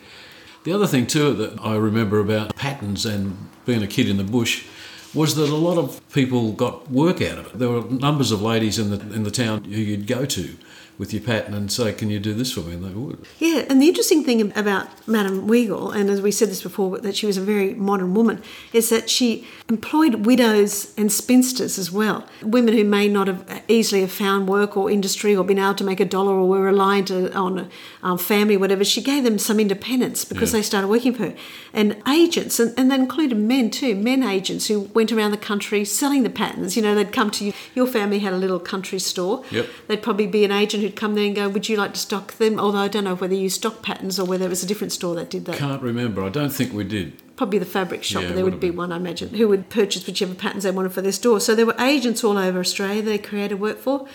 The 0.63 0.73
other 0.73 0.87
thing 0.87 1.07
too 1.07 1.33
that 1.33 1.59
I 1.59 1.75
remember 1.75 2.19
about 2.19 2.55
patterns 2.55 3.05
and 3.05 3.49
being 3.65 3.81
a 3.81 3.87
kid 3.87 4.07
in 4.07 4.17
the 4.17 4.23
bush 4.23 4.65
was 5.13 5.35
that 5.35 5.49
a 5.49 5.55
lot 5.55 5.77
of 5.77 6.01
people 6.13 6.53
got 6.53 6.89
work 6.89 7.21
out 7.21 7.37
of 7.37 7.47
it. 7.47 7.59
There 7.59 7.69
were 7.69 7.83
numbers 7.83 8.31
of 8.31 8.41
ladies 8.41 8.79
in 8.79 8.91
the 8.91 8.99
in 9.13 9.23
the 9.23 9.31
town 9.31 9.63
who 9.65 9.71
you'd 9.71 10.07
go 10.07 10.25
to 10.25 10.55
with 11.01 11.11
your 11.13 11.21
pattern 11.23 11.53
and 11.55 11.71
say, 11.71 11.91
"Can 11.91 12.09
you 12.11 12.19
do 12.19 12.33
this 12.35 12.51
for 12.53 12.61
me?" 12.61 12.73
And 12.75 12.83
they 12.85 12.93
would. 12.93 13.17
Yeah, 13.39 13.65
and 13.69 13.81
the 13.81 13.87
interesting 13.87 14.23
thing 14.23 14.53
about 14.55 14.87
Madame 15.07 15.47
Weigel, 15.49 15.93
and 15.95 16.09
as 16.11 16.21
we 16.21 16.31
said 16.31 16.49
this 16.49 16.61
before, 16.61 16.99
that 16.99 17.15
she 17.17 17.25
was 17.25 17.37
a 17.37 17.41
very 17.41 17.73
modern 17.73 18.13
woman, 18.13 18.37
is 18.71 18.89
that 18.89 19.09
she 19.09 19.45
employed 19.67 20.25
widows 20.27 20.93
and 20.97 21.11
spinsters 21.11 21.79
as 21.79 21.91
well. 21.91 22.23
Women 22.43 22.75
who 22.75 22.83
may 22.83 23.07
not 23.07 23.27
have 23.27 23.63
easily 23.67 24.01
have 24.01 24.11
found 24.11 24.47
work 24.47 24.77
or 24.77 24.91
industry 24.91 25.35
or 25.35 25.43
been 25.43 25.57
able 25.57 25.73
to 25.73 25.83
make 25.83 25.99
a 25.99 26.05
dollar 26.05 26.33
or 26.33 26.47
were 26.47 26.61
reliant 26.61 27.09
on 27.09 27.67
um, 28.03 28.17
family, 28.19 28.55
whatever. 28.55 28.83
She 28.83 29.01
gave 29.01 29.23
them 29.23 29.39
some 29.39 29.59
independence 29.59 30.23
because 30.23 30.53
Yeah. 30.53 30.59
they 30.59 30.63
started 30.63 30.87
working 30.87 31.13
for 31.15 31.23
her. 31.29 31.33
And 31.73 31.97
agents, 32.07 32.59
and, 32.59 32.73
and 32.77 32.91
that 32.91 32.99
included 32.99 33.37
men 33.39 33.71
too, 33.71 33.95
men 33.95 34.21
agents 34.23 34.67
who 34.67 34.81
went 34.93 35.11
around 35.11 35.31
the 35.31 35.37
country 35.51 35.83
selling 35.83 36.21
the 36.23 36.29
patterns. 36.29 36.75
You 36.75 36.83
know, 36.83 36.93
they'd 36.93 37.11
come 37.11 37.31
to 37.31 37.45
you, 37.45 37.53
your 37.73 37.87
family 37.87 38.19
had 38.19 38.33
a 38.33 38.37
little 38.37 38.59
country 38.59 38.99
store. 38.99 39.43
Yep. 39.49 39.65
There'd 39.87 40.03
probably 40.03 40.27
be 40.27 40.43
an 40.45 40.51
agent 40.51 40.83
come 40.91 41.15
there 41.15 41.25
and 41.25 41.35
go, 41.35 41.49
Would 41.49 41.69
you 41.69 41.77
like 41.77 41.93
to 41.93 41.99
stock 41.99 42.33
them? 42.33 42.59
Although 42.59 42.79
I 42.79 42.87
don't 42.87 43.03
know 43.03 43.15
whether 43.15 43.35
you 43.35 43.49
stock 43.49 43.81
patterns 43.81 44.19
or 44.19 44.25
whether 44.25 44.45
it 44.45 44.49
was 44.49 44.63
a 44.63 44.67
different 44.67 44.93
store 44.93 45.15
that 45.15 45.29
did 45.29 45.45
that. 45.45 45.57
Can't 45.57 45.81
remember. 45.81 46.23
I 46.23 46.29
don't 46.29 46.49
think 46.51 46.73
we 46.73 46.83
did. 46.83 47.13
Probably 47.35 47.59
the 47.59 47.65
fabric 47.65 48.03
shop, 48.03 48.23
Yeah, 48.23 48.33
there 48.33 48.43
would 48.43 48.53
would 48.53 48.59
be 48.59 48.69
been. 48.69 48.77
one, 48.77 48.91
I 48.91 48.97
imagine, 48.97 49.29
who 49.33 49.47
would 49.47 49.69
purchase 49.69 50.05
whichever 50.05 50.35
patterns 50.35 50.63
they 50.63 50.71
wanted 50.71 50.93
for 50.93 51.01
their 51.01 51.11
store. 51.11 51.39
So 51.39 51.55
there 51.55 51.65
were 51.65 51.75
agents 51.79 52.23
all 52.23 52.37
over 52.37 52.59
Australia 52.59 53.01
they 53.01 53.17
created 53.17 53.59
work 53.59 53.79
for. 53.79 54.07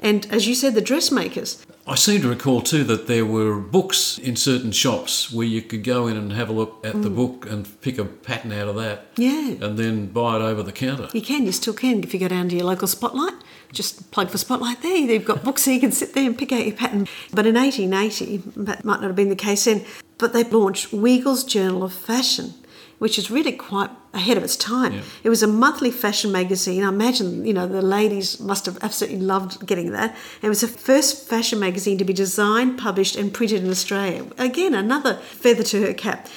And 0.00 0.26
as 0.30 0.46
you 0.48 0.54
said, 0.54 0.74
the 0.74 0.80
dressmakers. 0.80 1.64
I 1.90 1.96
seem 1.96 2.22
to 2.22 2.28
recall 2.28 2.60
too 2.60 2.84
that 2.84 3.08
there 3.08 3.26
were 3.26 3.58
books 3.58 4.16
in 4.16 4.36
certain 4.36 4.70
shops 4.70 5.32
where 5.32 5.44
you 5.44 5.60
could 5.60 5.82
go 5.82 6.06
in 6.06 6.16
and 6.16 6.32
have 6.32 6.48
a 6.48 6.52
look 6.52 6.86
at 6.86 7.02
the 7.02 7.10
mm. 7.10 7.16
book 7.16 7.50
and 7.50 7.68
pick 7.80 7.98
a 7.98 8.04
pattern 8.04 8.52
out 8.52 8.68
of 8.68 8.76
that. 8.76 9.08
Yeah. 9.16 9.56
And 9.60 9.76
then 9.76 10.06
buy 10.06 10.36
it 10.36 10.42
over 10.42 10.62
the 10.62 10.70
counter. 10.70 11.08
You 11.12 11.20
can, 11.20 11.46
you 11.46 11.50
still 11.50 11.74
can 11.74 12.04
if 12.04 12.14
you 12.14 12.20
go 12.20 12.28
down 12.28 12.48
to 12.50 12.54
your 12.54 12.64
local 12.64 12.86
spotlight. 12.86 13.34
Just 13.72 14.12
plug 14.12 14.30
for 14.30 14.38
spotlight 14.38 14.82
there. 14.82 15.04
They've 15.04 15.24
got 15.24 15.42
books 15.42 15.62
so 15.62 15.72
you 15.72 15.80
can 15.80 15.90
sit 15.90 16.14
there 16.14 16.26
and 16.26 16.38
pick 16.38 16.52
out 16.52 16.64
your 16.64 16.76
pattern. 16.76 17.08
But 17.32 17.44
in 17.44 17.56
1880, 17.56 18.36
that 18.62 18.84
might 18.84 19.00
not 19.00 19.08
have 19.08 19.16
been 19.16 19.28
the 19.28 19.34
case 19.34 19.64
then, 19.64 19.84
but 20.16 20.32
they 20.32 20.44
launched 20.44 20.92
Weigel's 20.92 21.42
Journal 21.42 21.82
of 21.82 21.92
Fashion, 21.92 22.54
which 23.00 23.18
is 23.18 23.32
really 23.32 23.52
quite 23.52 23.90
ahead 24.12 24.36
of 24.36 24.42
its 24.42 24.56
time. 24.56 24.92
Yeah. 24.92 25.02
It 25.24 25.28
was 25.28 25.42
a 25.42 25.46
monthly 25.46 25.90
fashion 25.90 26.32
magazine. 26.32 26.82
I 26.82 26.88
imagine, 26.88 27.44
you 27.44 27.52
know, 27.52 27.66
the 27.66 27.82
ladies 27.82 28.40
must 28.40 28.66
have 28.66 28.78
absolutely 28.82 29.20
loved 29.20 29.66
getting 29.66 29.92
that. 29.92 30.16
It 30.42 30.48
was 30.48 30.62
the 30.62 30.68
first 30.68 31.28
fashion 31.28 31.60
magazine 31.60 31.98
to 31.98 32.04
be 32.04 32.12
designed, 32.12 32.78
published, 32.78 33.16
and 33.16 33.32
printed 33.32 33.62
in 33.62 33.70
Australia. 33.70 34.26
Again, 34.38 34.74
another 34.74 35.14
feather 35.16 35.62
to 35.64 35.82
her 35.86 35.94
cap. 35.94 36.28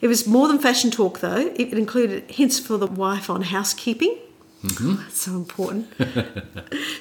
It 0.00 0.08
was 0.08 0.26
more 0.26 0.48
than 0.48 0.58
fashion 0.58 0.90
talk, 0.90 1.20
though. 1.20 1.52
It 1.56 1.72
included 1.72 2.30
hints 2.30 2.58
for 2.58 2.76
the 2.76 2.86
wife 2.86 3.30
on 3.30 3.42
housekeeping. 3.42 4.18
Oh, 4.64 4.94
that's 5.02 5.20
so 5.20 5.32
important. 5.32 5.90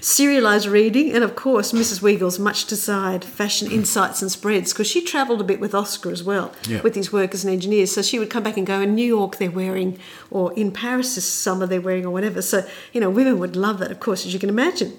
Serialised 0.02 0.72
reading, 0.72 1.12
and 1.14 1.24
of 1.24 1.36
course, 1.36 1.74
Mrs. 1.74 2.02
Weigel's 2.02 2.40
much 2.40 2.66
desired 2.66 3.24
fashion 3.24 3.68
mm-hmm. 3.68 3.80
insights 3.80 4.22
and 4.24 4.32
spreads, 4.32 4.74
because 4.74 4.88
she 4.88 5.04
travelled 5.04 5.42
a 5.42 5.44
bit 5.44 5.60
with 5.60 5.76
Oscar 5.76 6.12
as 6.12 6.24
well, 6.24 6.54
Yeah. 6.68 6.82
with 6.82 6.96
his 6.96 7.14
workers 7.14 7.44
and 7.44 7.54
engineers. 7.54 7.92
So 7.92 8.02
she 8.02 8.18
would 8.18 8.32
come 8.32 8.42
back 8.42 8.58
and 8.58 8.66
go, 8.66 8.82
in 8.82 8.96
New 8.96 9.06
York 9.06 9.38
they're 9.38 9.52
wearing, 9.52 10.00
or 10.32 10.52
in 10.54 10.72
Paris 10.72 11.14
this 11.14 11.26
summer 11.26 11.68
they're 11.68 11.82
wearing, 11.82 12.06
or 12.06 12.12
whatever. 12.12 12.42
So, 12.42 12.66
you 12.94 13.00
know, 13.00 13.12
women 13.12 13.38
would 13.38 13.56
love 13.56 13.78
that, 13.78 13.92
of 13.92 14.00
course, 14.00 14.26
as 14.26 14.34
you 14.34 14.40
can 14.40 14.50
imagine. 14.50 14.98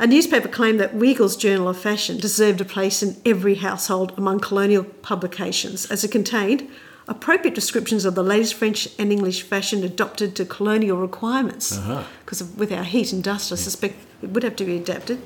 A 0.00 0.06
newspaper 0.06 0.48
claimed 0.48 0.80
that 0.80 0.96
Weigel's 0.96 1.36
Journal 1.36 1.68
of 1.68 1.78
Fashion 1.78 2.18
deserved 2.18 2.60
a 2.60 2.64
place 2.64 3.04
in 3.04 3.16
every 3.24 3.56
household 3.56 4.12
among 4.16 4.40
colonial 4.40 4.82
publications, 4.82 5.88
as 5.88 6.02
it 6.02 6.10
contained 6.10 6.68
appropriate 7.08 7.54
descriptions 7.54 8.04
of 8.04 8.14
the 8.14 8.22
latest 8.22 8.54
French 8.54 8.88
and 8.98 9.12
English 9.12 9.42
fashion 9.42 9.82
adopted 9.82 10.36
to 10.36 10.44
colonial 10.44 10.98
requirements. 10.98 11.76
Uh-huh. 11.76 12.04
Because 12.24 12.42
with 12.42 12.72
our 12.72 12.84
heat 12.84 13.12
and 13.12 13.22
dust, 13.22 13.52
I 13.52 13.56
suspect 13.56 13.96
it 14.22 14.30
would 14.30 14.42
have 14.42 14.56
to 14.56 14.64
be 14.64 14.76
adapted. 14.76 15.20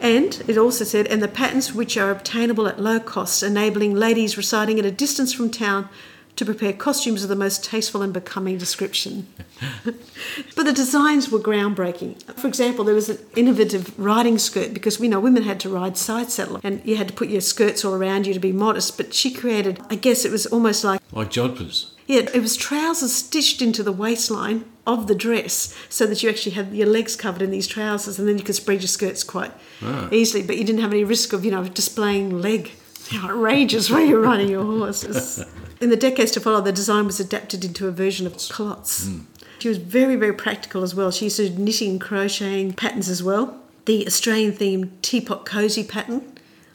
And 0.00 0.42
it 0.48 0.58
also 0.58 0.84
said, 0.84 1.06
and 1.06 1.22
the 1.22 1.28
patterns 1.28 1.72
which 1.72 1.96
are 1.96 2.10
obtainable 2.10 2.66
at 2.66 2.80
low 2.80 2.98
cost, 2.98 3.42
enabling 3.42 3.94
ladies 3.94 4.36
residing 4.36 4.80
at 4.80 4.84
a 4.84 4.90
distance 4.90 5.32
from 5.32 5.50
town 5.50 5.88
to 6.36 6.44
prepare 6.46 6.72
costumes 6.72 7.22
of 7.22 7.28
the 7.28 7.36
most 7.36 7.62
tasteful 7.62 8.00
and 8.02 8.12
becoming 8.12 8.56
description. 8.58 9.26
but 9.84 10.64
the 10.64 10.72
designs 10.72 11.30
were 11.30 11.38
groundbreaking. 11.38 12.22
For 12.38 12.46
example, 12.46 12.84
there 12.84 12.94
was 12.94 13.08
an 13.10 13.18
innovative 13.36 13.96
riding 13.98 14.38
skirt 14.38 14.72
because 14.72 14.98
we 14.98 15.08
know 15.08 15.20
women 15.20 15.42
had 15.42 15.60
to 15.60 15.68
ride 15.68 15.96
side 15.98 16.30
saddle 16.30 16.60
and 16.64 16.80
you 16.84 16.96
had 16.96 17.08
to 17.08 17.14
put 17.14 17.28
your 17.28 17.40
skirts 17.42 17.84
all 17.84 17.94
around 17.94 18.26
you 18.26 18.34
to 18.34 18.40
be 18.40 18.52
modest. 18.52 18.96
But 18.96 19.12
she 19.14 19.30
created, 19.30 19.80
I 19.90 19.94
guess 19.96 20.24
it 20.24 20.32
was 20.32 20.46
almost 20.46 20.84
like 20.84 21.00
Like 21.12 21.30
jodhpurs. 21.30 21.90
yeah, 22.06 22.20
it 22.32 22.40
was 22.40 22.56
trousers 22.56 23.12
stitched 23.12 23.60
into 23.60 23.82
the 23.82 23.92
waistline 23.92 24.64
of 24.86 25.06
the 25.06 25.14
dress 25.14 25.76
so 25.90 26.06
that 26.06 26.22
you 26.22 26.30
actually 26.30 26.52
had 26.52 26.74
your 26.74 26.88
legs 26.88 27.14
covered 27.14 27.42
in 27.42 27.50
these 27.50 27.66
trousers 27.68 28.18
and 28.18 28.26
then 28.26 28.38
you 28.38 28.42
could 28.44 28.56
spread 28.56 28.80
your 28.80 28.88
skirts 28.88 29.22
quite 29.22 29.52
Ah. 29.82 30.08
easily, 30.10 30.42
but 30.42 30.56
you 30.56 30.64
didn't 30.64 30.80
have 30.80 30.92
any 30.92 31.04
risk 31.04 31.32
of, 31.32 31.44
you 31.44 31.50
know, 31.50 31.62
displaying 31.64 32.40
leg. 32.40 32.72
Outrageous 33.14 33.90
when 33.90 34.08
you're 34.08 34.20
riding 34.20 34.48
your 34.48 34.64
horses. 34.64 35.44
In 35.80 35.90
the 35.90 35.96
decades 35.96 36.30
to 36.32 36.40
follow, 36.40 36.60
the 36.60 36.72
design 36.72 37.06
was 37.06 37.18
adapted 37.20 37.64
into 37.64 37.88
a 37.88 37.90
version 37.90 38.26
of 38.26 38.36
culottes. 38.38 39.06
Hmm. 39.08 39.20
She 39.58 39.68
was 39.68 39.78
very, 39.78 40.16
very 40.16 40.32
practical 40.32 40.82
as 40.82 40.94
well. 40.94 41.10
She 41.10 41.26
used 41.26 41.36
to 41.36 41.48
do 41.48 41.56
knitting 41.58 41.90
and 41.92 42.00
crocheting 42.00 42.72
patterns 42.72 43.08
as 43.08 43.22
well. 43.22 43.60
The 43.84 44.06
Australian 44.06 44.52
themed 44.52 44.90
teapot 45.02 45.44
cozy 45.44 45.84
pattern, 45.84 46.22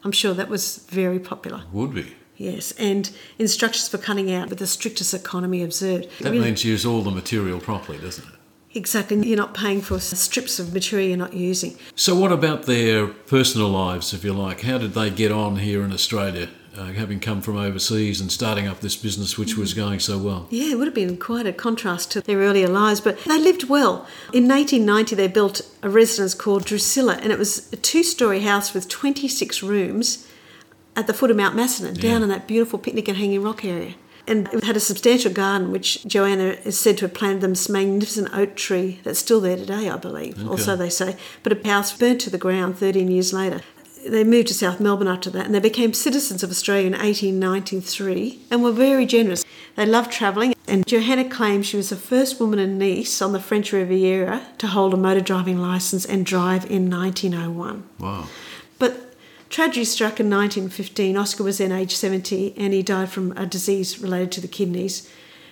I'm 0.03 0.11
sure 0.11 0.33
that 0.33 0.49
was 0.49 0.85
very 0.89 1.19
popular. 1.19 1.63
Would 1.71 1.93
be. 1.93 2.15
Yes, 2.37 2.71
and 2.73 3.09
instructions 3.39 3.87
for 3.89 3.97
cutting 3.97 4.31
out 4.31 4.49
with 4.49 4.59
the 4.59 4.67
strictest 4.67 5.13
economy 5.13 5.63
observed. 5.63 6.07
That 6.19 6.31
Really- 6.31 6.45
means 6.45 6.63
use 6.63 6.85
all 6.85 7.01
the 7.01 7.11
material 7.11 7.59
properly, 7.59 7.97
doesn't 7.97 8.25
it? 8.25 8.33
Exactly. 8.77 9.27
You're 9.27 9.37
not 9.37 9.53
paying 9.53 9.81
for 9.81 9.99
strips 9.99 10.59
of 10.59 10.73
material 10.73 11.07
you're 11.09 11.17
not 11.17 11.33
using. 11.33 11.75
So, 11.95 12.15
what 12.15 12.31
about 12.31 12.63
their 12.63 13.07
personal 13.07 13.69
lives, 13.69 14.13
if 14.13 14.23
you 14.23 14.33
like? 14.33 14.61
How 14.61 14.77
did 14.77 14.93
they 14.93 15.09
get 15.09 15.31
on 15.31 15.57
here 15.57 15.83
in 15.83 15.91
Australia? 15.91 16.47
uh, 16.77 16.93
having 16.93 17.19
come 17.19 17.41
from 17.41 17.57
overseas 17.57 18.21
and 18.21 18.31
starting 18.31 18.67
up 18.67 18.81
this 18.81 18.95
business 18.95 19.35
which 19.35 19.57
was 19.57 19.73
going 19.73 19.99
so 19.99 20.15
well. 20.19 20.45
Yeah, 20.51 20.73
it 20.73 20.75
would 20.77 20.85
have 20.85 20.93
been 20.93 21.17
quite 21.17 21.47
a 21.47 21.51
contrast 21.51 22.11
to 22.11 22.21
their 22.21 22.37
earlier 22.37 22.67
lives, 22.67 23.01
but 23.01 23.17
they 23.25 23.39
lived 23.39 23.63
well. 23.63 24.05
In 24.31 24.47
1890, 24.47 25.15
they 25.15 25.27
built 25.27 25.61
a 25.81 25.89
residence 25.89 26.35
called 26.35 26.65
Drusilla, 26.65 27.15
and 27.15 27.31
it 27.31 27.39
was 27.39 27.73
a 27.73 27.77
two 27.77 28.03
story 28.03 28.41
house 28.41 28.75
with 28.75 28.87
26 28.89 29.63
rooms 29.63 30.27
at 30.95 31.07
the 31.07 31.15
foot 31.15 31.31
of 31.31 31.37
Mount 31.37 31.55
Macedon, 31.55 31.95
down 31.95 32.19
Yeah. 32.19 32.23
in 32.25 32.29
that 32.29 32.47
beautiful 32.47 32.77
picnic 32.77 33.07
and 33.07 33.17
hanging 33.17 33.41
rock 33.41 33.65
area. 33.65 33.95
And 34.27 34.49
it 34.53 34.63
had 34.65 34.75
a 34.75 34.81
substantial 34.81 35.31
garden, 35.31 35.71
which 35.71 36.05
Johanna 36.05 36.57
is 36.65 36.77
said 36.77 36.97
to 36.97 37.05
have 37.05 37.13
planted 37.13 37.49
this 37.49 37.69
magnificent 37.69 38.33
oak 38.33 38.55
tree 38.55 38.99
that's 39.03 39.19
still 39.19 39.39
there 39.39 39.55
today, 39.55 39.89
I 39.89 39.95
believe, 39.97 40.45
or 40.49 40.57
so 40.57 40.75
they 40.75 40.89
say. 40.89 41.15
But 41.43 41.53
a 41.53 41.67
house 41.67 41.97
burnt 41.97 42.21
to 42.21 42.29
the 42.29 42.37
ground 42.37 42.77
13 42.77 43.09
years 43.09 43.31
later. 43.31 43.61
They 44.05 44.23
moved 44.23 44.49
to 44.49 44.53
South 44.53 44.79
Melbourne 44.79 45.07
after 45.07 45.29
that 45.31 45.45
and 45.45 45.55
they 45.55 45.59
became 45.59 45.93
citizens 45.93 46.43
of 46.43 46.49
Australia 46.49 46.87
in 46.87 46.93
1893 46.93 48.39
and 48.51 48.63
were 48.63 48.71
very 48.71 49.05
generous. 49.05 49.43
They 49.75 49.85
loved 49.85 50.11
travelling 50.11 50.53
and 50.67 50.85
Johanna 50.85 51.29
claims 51.29 51.65
she 51.65 51.77
was 51.77 51.89
the 51.89 51.95
first 51.95 52.39
woman 52.39 52.59
in 52.59 52.77
Nice 52.77 53.21
on 53.21 53.31
the 53.31 53.39
French 53.39 53.71
Riviera 53.71 54.45
to 54.57 54.67
hold 54.67 54.93
a 54.93 54.97
motor 54.97 55.21
driving 55.21 55.59
licence 55.59 56.05
and 56.05 56.25
drive 56.25 56.69
in 56.69 56.89
1901. 56.89 57.83
Wow. 57.99 58.27
But 58.77 59.06
tragedy 59.49 59.85
struck 59.85 60.19
in 60.19 60.29
1915. 60.29 61.17
Oscar 61.17 61.43
was 61.43 61.57
then 61.57 61.71
age 61.71 61.95
70 61.95 62.53
and 62.57 62.73
he 62.73 62.83
died 62.83 63.09
from 63.09 63.31
a 63.33 63.45
disease 63.45 63.99
related 63.99 64.31
to 64.33 64.41
the 64.41 64.47
kidneys. 64.47 65.09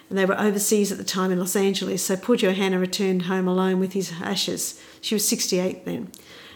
And 0.10 0.18
they 0.18 0.26
were 0.26 0.40
overseas 0.40 0.92
at 0.92 0.98
the 0.98 1.04
time 1.04 1.32
in 1.32 1.40
Los 1.40 1.56
Angeles, 1.56 2.04
so 2.04 2.16
poor 2.16 2.36
Johanna 2.36 2.78
returned 2.78 3.24
home 3.24 3.48
alone 3.48 3.80
with 3.80 3.94
his 3.94 4.14
ashes. 4.22 4.80
She 5.02 5.16
was 5.16 5.28
68 5.28 5.86
then. 5.86 6.12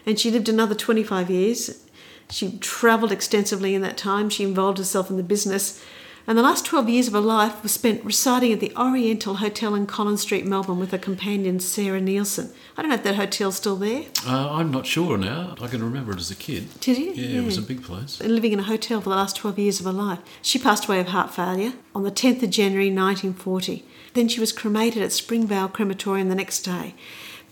And 0.05 0.19
she 0.19 0.29
lived 0.29 0.49
another 0.49 0.75
25 0.75 1.29
years. 1.29 1.83
She 2.29 2.57
travelled 2.59 3.11
extensively 3.11 3.73
in 3.73 3.81
that 3.81 3.97
time. 3.97 4.29
She 4.29 4.43
involved 4.43 4.77
herself 4.77 5.09
in 5.09 5.17
the 5.17 5.23
business. 5.23 5.83
And 6.29 6.37
the 6.37 6.43
last 6.43 6.63
12 6.63 6.89
years 6.89 7.07
of 7.07 7.13
her 7.13 7.19
life 7.19 7.63
was 7.63 7.71
spent 7.71 8.05
residing 8.05 8.53
at 8.53 8.59
the 8.59 8.71
Oriental 8.77 9.37
Hotel 9.37 9.73
in 9.73 9.87
Collins 9.87 10.21
Street, 10.21 10.45
Melbourne, 10.45 10.77
with 10.77 10.91
her 10.91 10.99
companion 10.99 11.59
Sarah 11.59 11.99
Nielsen. 11.99 12.53
I 12.77 12.83
don't 12.83 12.89
know 12.89 12.97
if 12.97 13.03
that 13.03 13.15
hotel's 13.15 13.55
still 13.55 13.75
there. 13.75 14.03
Uh, 14.27 14.51
I'm 14.51 14.69
not 14.69 14.85
sure 14.85 15.17
now. 15.17 15.55
I 15.59 15.65
can 15.65 15.83
remember 15.83 16.11
it 16.11 16.19
as 16.19 16.29
a 16.29 16.35
kid. 16.35 16.67
Did 16.81 16.99
you? 16.99 17.13
Yeah, 17.13 17.41
it 17.41 17.45
was 17.45 17.57
a 17.57 17.63
big 17.63 17.81
place. 17.81 18.21
living 18.21 18.51
in 18.51 18.59
a 18.59 18.63
hotel 18.63 19.01
for 19.01 19.09
the 19.09 19.15
last 19.15 19.37
12 19.37 19.57
years 19.57 19.79
of 19.79 19.87
her 19.87 19.91
life. 19.91 20.19
She 20.43 20.59
passed 20.59 20.85
away 20.85 20.99
of 20.99 21.07
heart 21.07 21.33
failure 21.33 21.73
on 21.95 22.03
the 22.03 22.11
10th 22.11 22.43
of 22.43 22.51
January 22.51 22.91
1940. 22.91 23.83
Then 24.13 24.27
she 24.27 24.39
was 24.39 24.51
cremated 24.51 25.01
at 25.01 25.11
Springvale 25.11 25.69
Crematorium 25.69 26.29
the 26.29 26.35
next 26.35 26.61
day. 26.61 26.93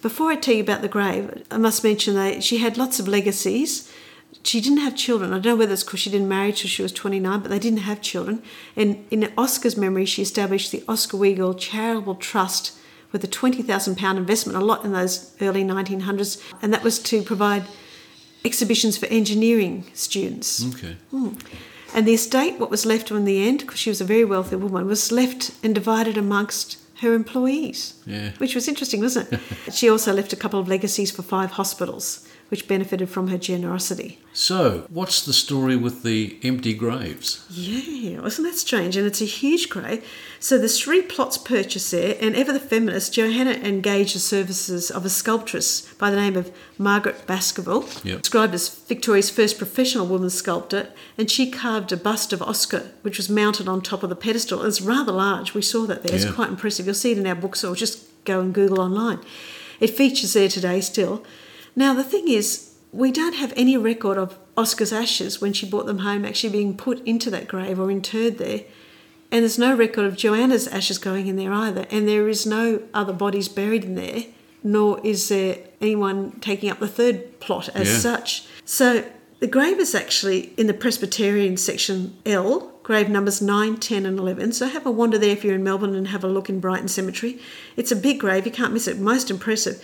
Before 0.03 0.29
I 0.29 0.35
tell 0.35 0.53
you 0.53 0.61
about 0.61 0.83
the 0.83 0.87
grave, 0.87 1.43
I 1.49 1.57
must 1.57 1.83
mention 1.83 2.13
that 2.13 2.43
she 2.43 2.59
had 2.59 2.77
lots 2.77 2.99
of 2.99 3.07
legacies. 3.07 3.91
She 4.43 4.61
didn't 4.61 4.79
have 4.79 4.95
children. 4.95 5.31
I 5.31 5.39
don't 5.39 5.53
know 5.53 5.55
whether 5.57 5.73
it's 5.73 5.83
because 5.83 5.99
she 5.99 6.09
didn't 6.09 6.29
marry 6.29 6.53
till 6.53 6.69
she 6.69 6.81
was 6.81 6.91
29, 6.91 7.41
but 7.41 7.49
they 7.49 7.59
didn't 7.59 7.79
have 7.79 8.01
children. 8.01 8.41
And 8.75 9.05
in 9.11 9.31
Oscar's 9.37 9.75
memory, 9.75 10.05
she 10.05 10.21
established 10.21 10.71
the 10.71 10.83
Oscar 10.87 11.17
Weigel 11.17 11.57
Charitable 11.57 12.15
Trust 12.15 12.73
with 13.11 13.23
a 13.23 13.27
£20,000 13.27 14.17
investment, 14.17 14.57
a 14.57 14.63
lot 14.63 14.85
in 14.85 14.93
those 14.93 15.35
early 15.41 15.63
1900s, 15.63 16.41
and 16.61 16.73
that 16.73 16.83
was 16.83 16.99
to 16.99 17.21
provide 17.23 17.63
exhibitions 18.45 18.97
for 18.97 19.05
engineering 19.07 19.85
students. 19.93 20.65
Okay. 20.75 20.95
Hmm. 21.11 21.33
And 21.93 22.07
the 22.07 22.13
estate, 22.13 22.59
what 22.59 22.69
was 22.69 22.85
left 22.85 23.11
in 23.11 23.25
the 23.25 23.47
end, 23.47 23.59
because 23.59 23.79
she 23.79 23.89
was 23.89 24.01
a 24.01 24.05
very 24.05 24.25
wealthy 24.25 24.55
woman, 24.55 24.87
was 24.87 25.11
left 25.11 25.51
and 25.63 25.73
divided 25.73 26.17
amongst 26.17 26.77
her 27.01 27.13
employees. 27.13 27.93
Yeah. 28.05 28.31
Which 28.37 28.55
was 28.55 28.67
interesting, 28.67 29.01
wasn't 29.01 29.31
it? 29.31 29.39
she 29.73 29.89
also 29.89 30.13
left 30.13 30.33
a 30.33 30.35
couple 30.35 30.59
of 30.59 30.67
legacies 30.67 31.11
for 31.11 31.21
five 31.21 31.51
hospitals, 31.51 32.27
which 32.49 32.67
benefited 32.67 33.09
from 33.09 33.27
her 33.27 33.37
generosity. 33.37 34.19
So, 34.33 34.85
what's 34.89 35.25
the 35.25 35.33
story 35.33 35.75
with 35.75 36.03
the 36.03 36.37
empty 36.43 36.73
graves? 36.73 37.45
Yeah, 37.49 38.21
wasn't 38.21 38.47
that 38.47 38.57
strange? 38.57 38.95
And 38.95 39.05
it's 39.07 39.21
a 39.21 39.25
huge 39.25 39.69
grave. 39.69 40.07
So 40.39 40.57
there's 40.57 40.79
three 40.79 41.01
plots 41.01 41.37
purchased 41.37 41.91
there, 41.91 42.15
and 42.21 42.35
ever 42.35 42.53
the 42.53 42.59
feminist, 42.59 43.13
Johanna 43.13 43.51
engaged 43.51 44.15
the 44.15 44.19
services 44.19 44.91
of 44.91 45.03
a 45.03 45.09
sculptress 45.09 45.91
by 45.97 46.11
the 46.11 46.15
name 46.15 46.35
of 46.37 46.51
Margaret 46.77 47.25
Baskerville, 47.25 47.89
Yep. 48.03 48.21
described 48.21 48.53
as 48.53 48.69
Victoria's 48.69 49.29
first 49.31 49.57
professional 49.57 50.05
woman 50.05 50.29
sculptor, 50.29 50.89
and 51.17 51.29
she 51.31 51.49
carved 51.49 51.91
a 51.91 51.97
bust 51.97 52.31
of 52.31 52.41
Oscar, 52.43 52.91
which 53.01 53.17
was 53.17 53.29
mounted 53.29 53.67
on 53.67 53.81
top 53.81 54.03
of 54.03 54.09
the 54.09 54.15
pedestal. 54.15 54.63
It's 54.63 54.79
rather 54.81 55.11
large. 55.11 55.53
We 55.55 55.61
saw 55.63 55.85
that 55.87 56.03
there. 56.03 56.15
Yeah. 56.17 56.27
It's 56.27 56.35
quite 56.35 56.49
impressive. 56.49 56.85
You'll 56.85 56.95
see 56.95 57.11
it 57.11 57.17
in 57.17 57.25
our 57.27 57.35
books, 57.35 57.63
or 57.63 57.75
just 57.75 58.23
go 58.23 58.39
and 58.39 58.53
Google 58.53 58.79
online. 58.79 59.19
It 59.79 59.89
features 59.91 60.33
there 60.33 60.47
today 60.49 60.81
still. 60.81 61.23
Now 61.77 61.93
the 61.93 62.03
thing 62.03 62.27
is, 62.27 62.73
we 62.91 63.11
don't 63.11 63.35
have 63.35 63.53
any 63.55 63.77
record 63.77 64.17
of 64.17 64.37
Oscar's 64.57 64.91
ashes 64.91 65.39
when 65.39 65.53
she 65.53 65.69
brought 65.69 65.85
them 65.85 65.99
home 65.99 66.25
actually 66.25 66.49
being 66.49 66.75
put 66.75 67.05
into 67.05 67.29
that 67.29 67.47
grave 67.47 67.79
or 67.79 67.91
interred 67.91 68.39
there. 68.39 68.61
And 69.31 69.43
there's 69.43 69.59
no 69.59 69.75
record 69.75 70.05
of 70.05 70.17
Johanna's 70.17 70.67
ashes 70.67 70.97
going 70.97 71.27
in 71.27 71.35
there 71.35 71.53
either. 71.53 71.85
And 71.91 72.07
there 72.07 72.27
is 72.27 72.47
no 72.47 72.81
other 72.95 73.13
bodies 73.13 73.47
buried 73.47 73.83
in 73.83 73.93
there, 73.93 74.23
nor 74.63 74.99
is 75.05 75.29
there 75.29 75.59
anyone 75.79 76.31
taking 76.39 76.71
up 76.71 76.79
the 76.79 76.87
third 76.87 77.39
plot 77.39 77.69
as 77.75 77.87
Yeah. 77.89 77.99
such. 77.99 78.45
So 78.65 79.03
the 79.39 79.47
grave 79.47 79.79
is 79.79 79.93
actually 79.93 80.53
in 80.57 80.65
the 80.65 80.73
Presbyterian 80.73 81.57
section 81.57 82.15
L, 82.25 82.71
grave 82.81 83.09
numbers 83.09 83.39
9, 83.39 83.77
10, 83.77 84.07
and 84.07 84.17
11. 84.17 84.51
So 84.53 84.65
have 84.67 84.87
a 84.87 84.91
wander 84.91 85.19
there 85.19 85.29
if 85.31 85.43
you're 85.43 85.53
in 85.53 85.63
Melbourne 85.63 85.93
and 85.93 86.07
have 86.07 86.23
a 86.23 86.27
look 86.27 86.49
in 86.49 86.59
Brighton 86.59 86.87
Cemetery. 86.87 87.37
It's 87.75 87.91
a 87.91 87.95
big 87.95 88.19
grave, 88.19 88.47
you 88.47 88.51
can't 88.51 88.73
miss 88.73 88.87
it, 88.87 88.97
most 88.97 89.29
impressive. 89.29 89.83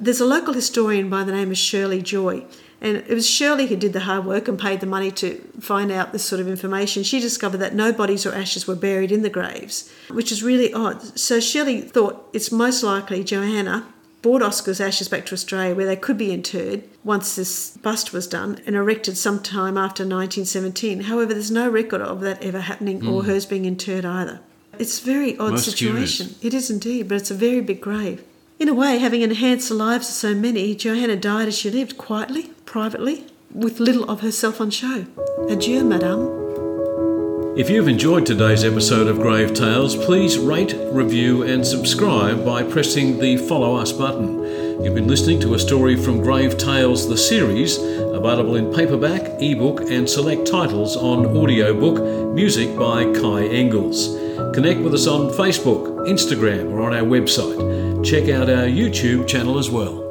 There's 0.00 0.20
a 0.20 0.26
local 0.26 0.54
historian 0.54 1.10
by 1.10 1.24
the 1.24 1.32
name 1.32 1.50
of 1.50 1.58
Shirley 1.58 2.00
Joy, 2.00 2.44
and 2.80 2.96
it 2.96 3.10
was 3.10 3.28
Shirley 3.28 3.66
who 3.66 3.76
did 3.76 3.92
the 3.92 4.00
hard 4.00 4.24
work 4.24 4.48
and 4.48 4.58
paid 4.58 4.80
the 4.80 4.86
money 4.86 5.10
to 5.12 5.36
find 5.60 5.92
out 5.92 6.12
this 6.12 6.24
sort 6.24 6.40
of 6.40 6.48
information. 6.48 7.02
She 7.02 7.20
discovered 7.20 7.58
that 7.58 7.74
no 7.74 7.92
bodies 7.92 8.24
or 8.24 8.34
ashes 8.34 8.66
were 8.66 8.74
buried 8.74 9.12
in 9.12 9.20
the 9.20 9.28
graves, 9.28 9.92
which 10.08 10.32
is 10.32 10.42
really 10.42 10.72
odd. 10.72 11.18
So 11.18 11.38
Shirley 11.38 11.82
thought 11.82 12.28
it's 12.32 12.50
most 12.50 12.82
likely 12.82 13.22
Johanna 13.22 13.86
brought 14.22 14.42
Oscar's 14.42 14.80
ashes 14.80 15.08
back 15.08 15.26
to 15.26 15.34
Australia 15.34 15.74
where 15.74 15.86
they 15.86 15.96
could 15.96 16.16
be 16.16 16.32
interred 16.32 16.84
once 17.04 17.36
this 17.36 17.76
bust 17.78 18.12
was 18.12 18.26
done 18.26 18.60
and 18.66 18.76
erected 18.76 19.16
sometime 19.16 19.76
after 19.76 20.02
1917. 20.02 21.02
However, 21.02 21.34
there's 21.34 21.50
no 21.50 21.68
record 21.68 22.00
of 22.00 22.20
that 22.20 22.42
ever 22.42 22.60
happening 22.60 23.06
or 23.06 23.22
hmm. 23.22 23.28
hers 23.28 23.46
being 23.46 23.66
interred 23.66 24.04
either. 24.04 24.40
It's 24.78 25.00
a 25.00 25.04
very 25.04 25.36
odd 25.36 25.52
Most 25.52 25.66
situation. 25.66 26.26
curious. 26.26 26.44
It 26.44 26.54
is 26.54 26.70
indeed, 26.70 27.08
but 27.08 27.16
it's 27.16 27.30
a 27.30 27.34
very 27.34 27.60
big 27.60 27.82
grave. 27.82 28.24
In 28.60 28.68
a 28.68 28.74
way, 28.74 28.98
having 28.98 29.22
enhanced 29.22 29.70
the 29.70 29.74
lives 29.74 30.06
of 30.10 30.14
so 30.14 30.34
many, 30.34 30.74
Johanna 30.74 31.16
died 31.16 31.48
as 31.48 31.56
she 31.56 31.70
lived, 31.70 31.96
quietly, 31.96 32.50
privately, 32.66 33.24
with 33.54 33.80
little 33.80 34.04
of 34.10 34.20
herself 34.20 34.60
on 34.60 34.68
show. 34.68 35.06
Adieu, 35.48 35.82
madame. 35.82 37.56
If 37.56 37.70
you've 37.70 37.88
enjoyed 37.88 38.26
today's 38.26 38.62
episode 38.62 39.06
of 39.06 39.16
Grave 39.16 39.54
Tales, 39.54 39.96
please 39.96 40.36
rate, 40.36 40.76
review, 40.92 41.42
and 41.42 41.66
subscribe 41.66 42.44
by 42.44 42.62
pressing 42.62 43.18
the 43.18 43.38
follow 43.38 43.76
us 43.76 43.92
button. 43.92 44.84
You've 44.84 44.94
been 44.94 45.08
listening 45.08 45.40
to 45.40 45.54
a 45.54 45.58
story 45.58 45.96
from 45.96 46.20
Grave 46.20 46.58
Tales, 46.58 47.08
the 47.08 47.16
series, 47.16 47.78
available 47.78 48.56
in 48.56 48.74
paperback, 48.74 49.40
ebook, 49.40 49.80
and 49.90 50.06
select 50.06 50.46
titles 50.46 50.98
on 50.98 51.34
audiobook, 51.34 52.34
music 52.34 52.76
by 52.76 53.10
Kai 53.14 53.46
Engels. 53.46 54.18
Connect 54.54 54.80
with 54.80 54.92
us 54.92 55.06
on 55.06 55.30
Facebook, 55.30 56.06
Instagram, 56.06 56.72
or 56.72 56.82
on 56.82 56.92
our 56.92 57.06
website. 57.06 57.69
Check 58.02 58.30
out 58.30 58.48
our 58.48 58.66
YouTube 58.66 59.28
channel 59.28 59.58
as 59.58 59.70
well. 59.70 60.09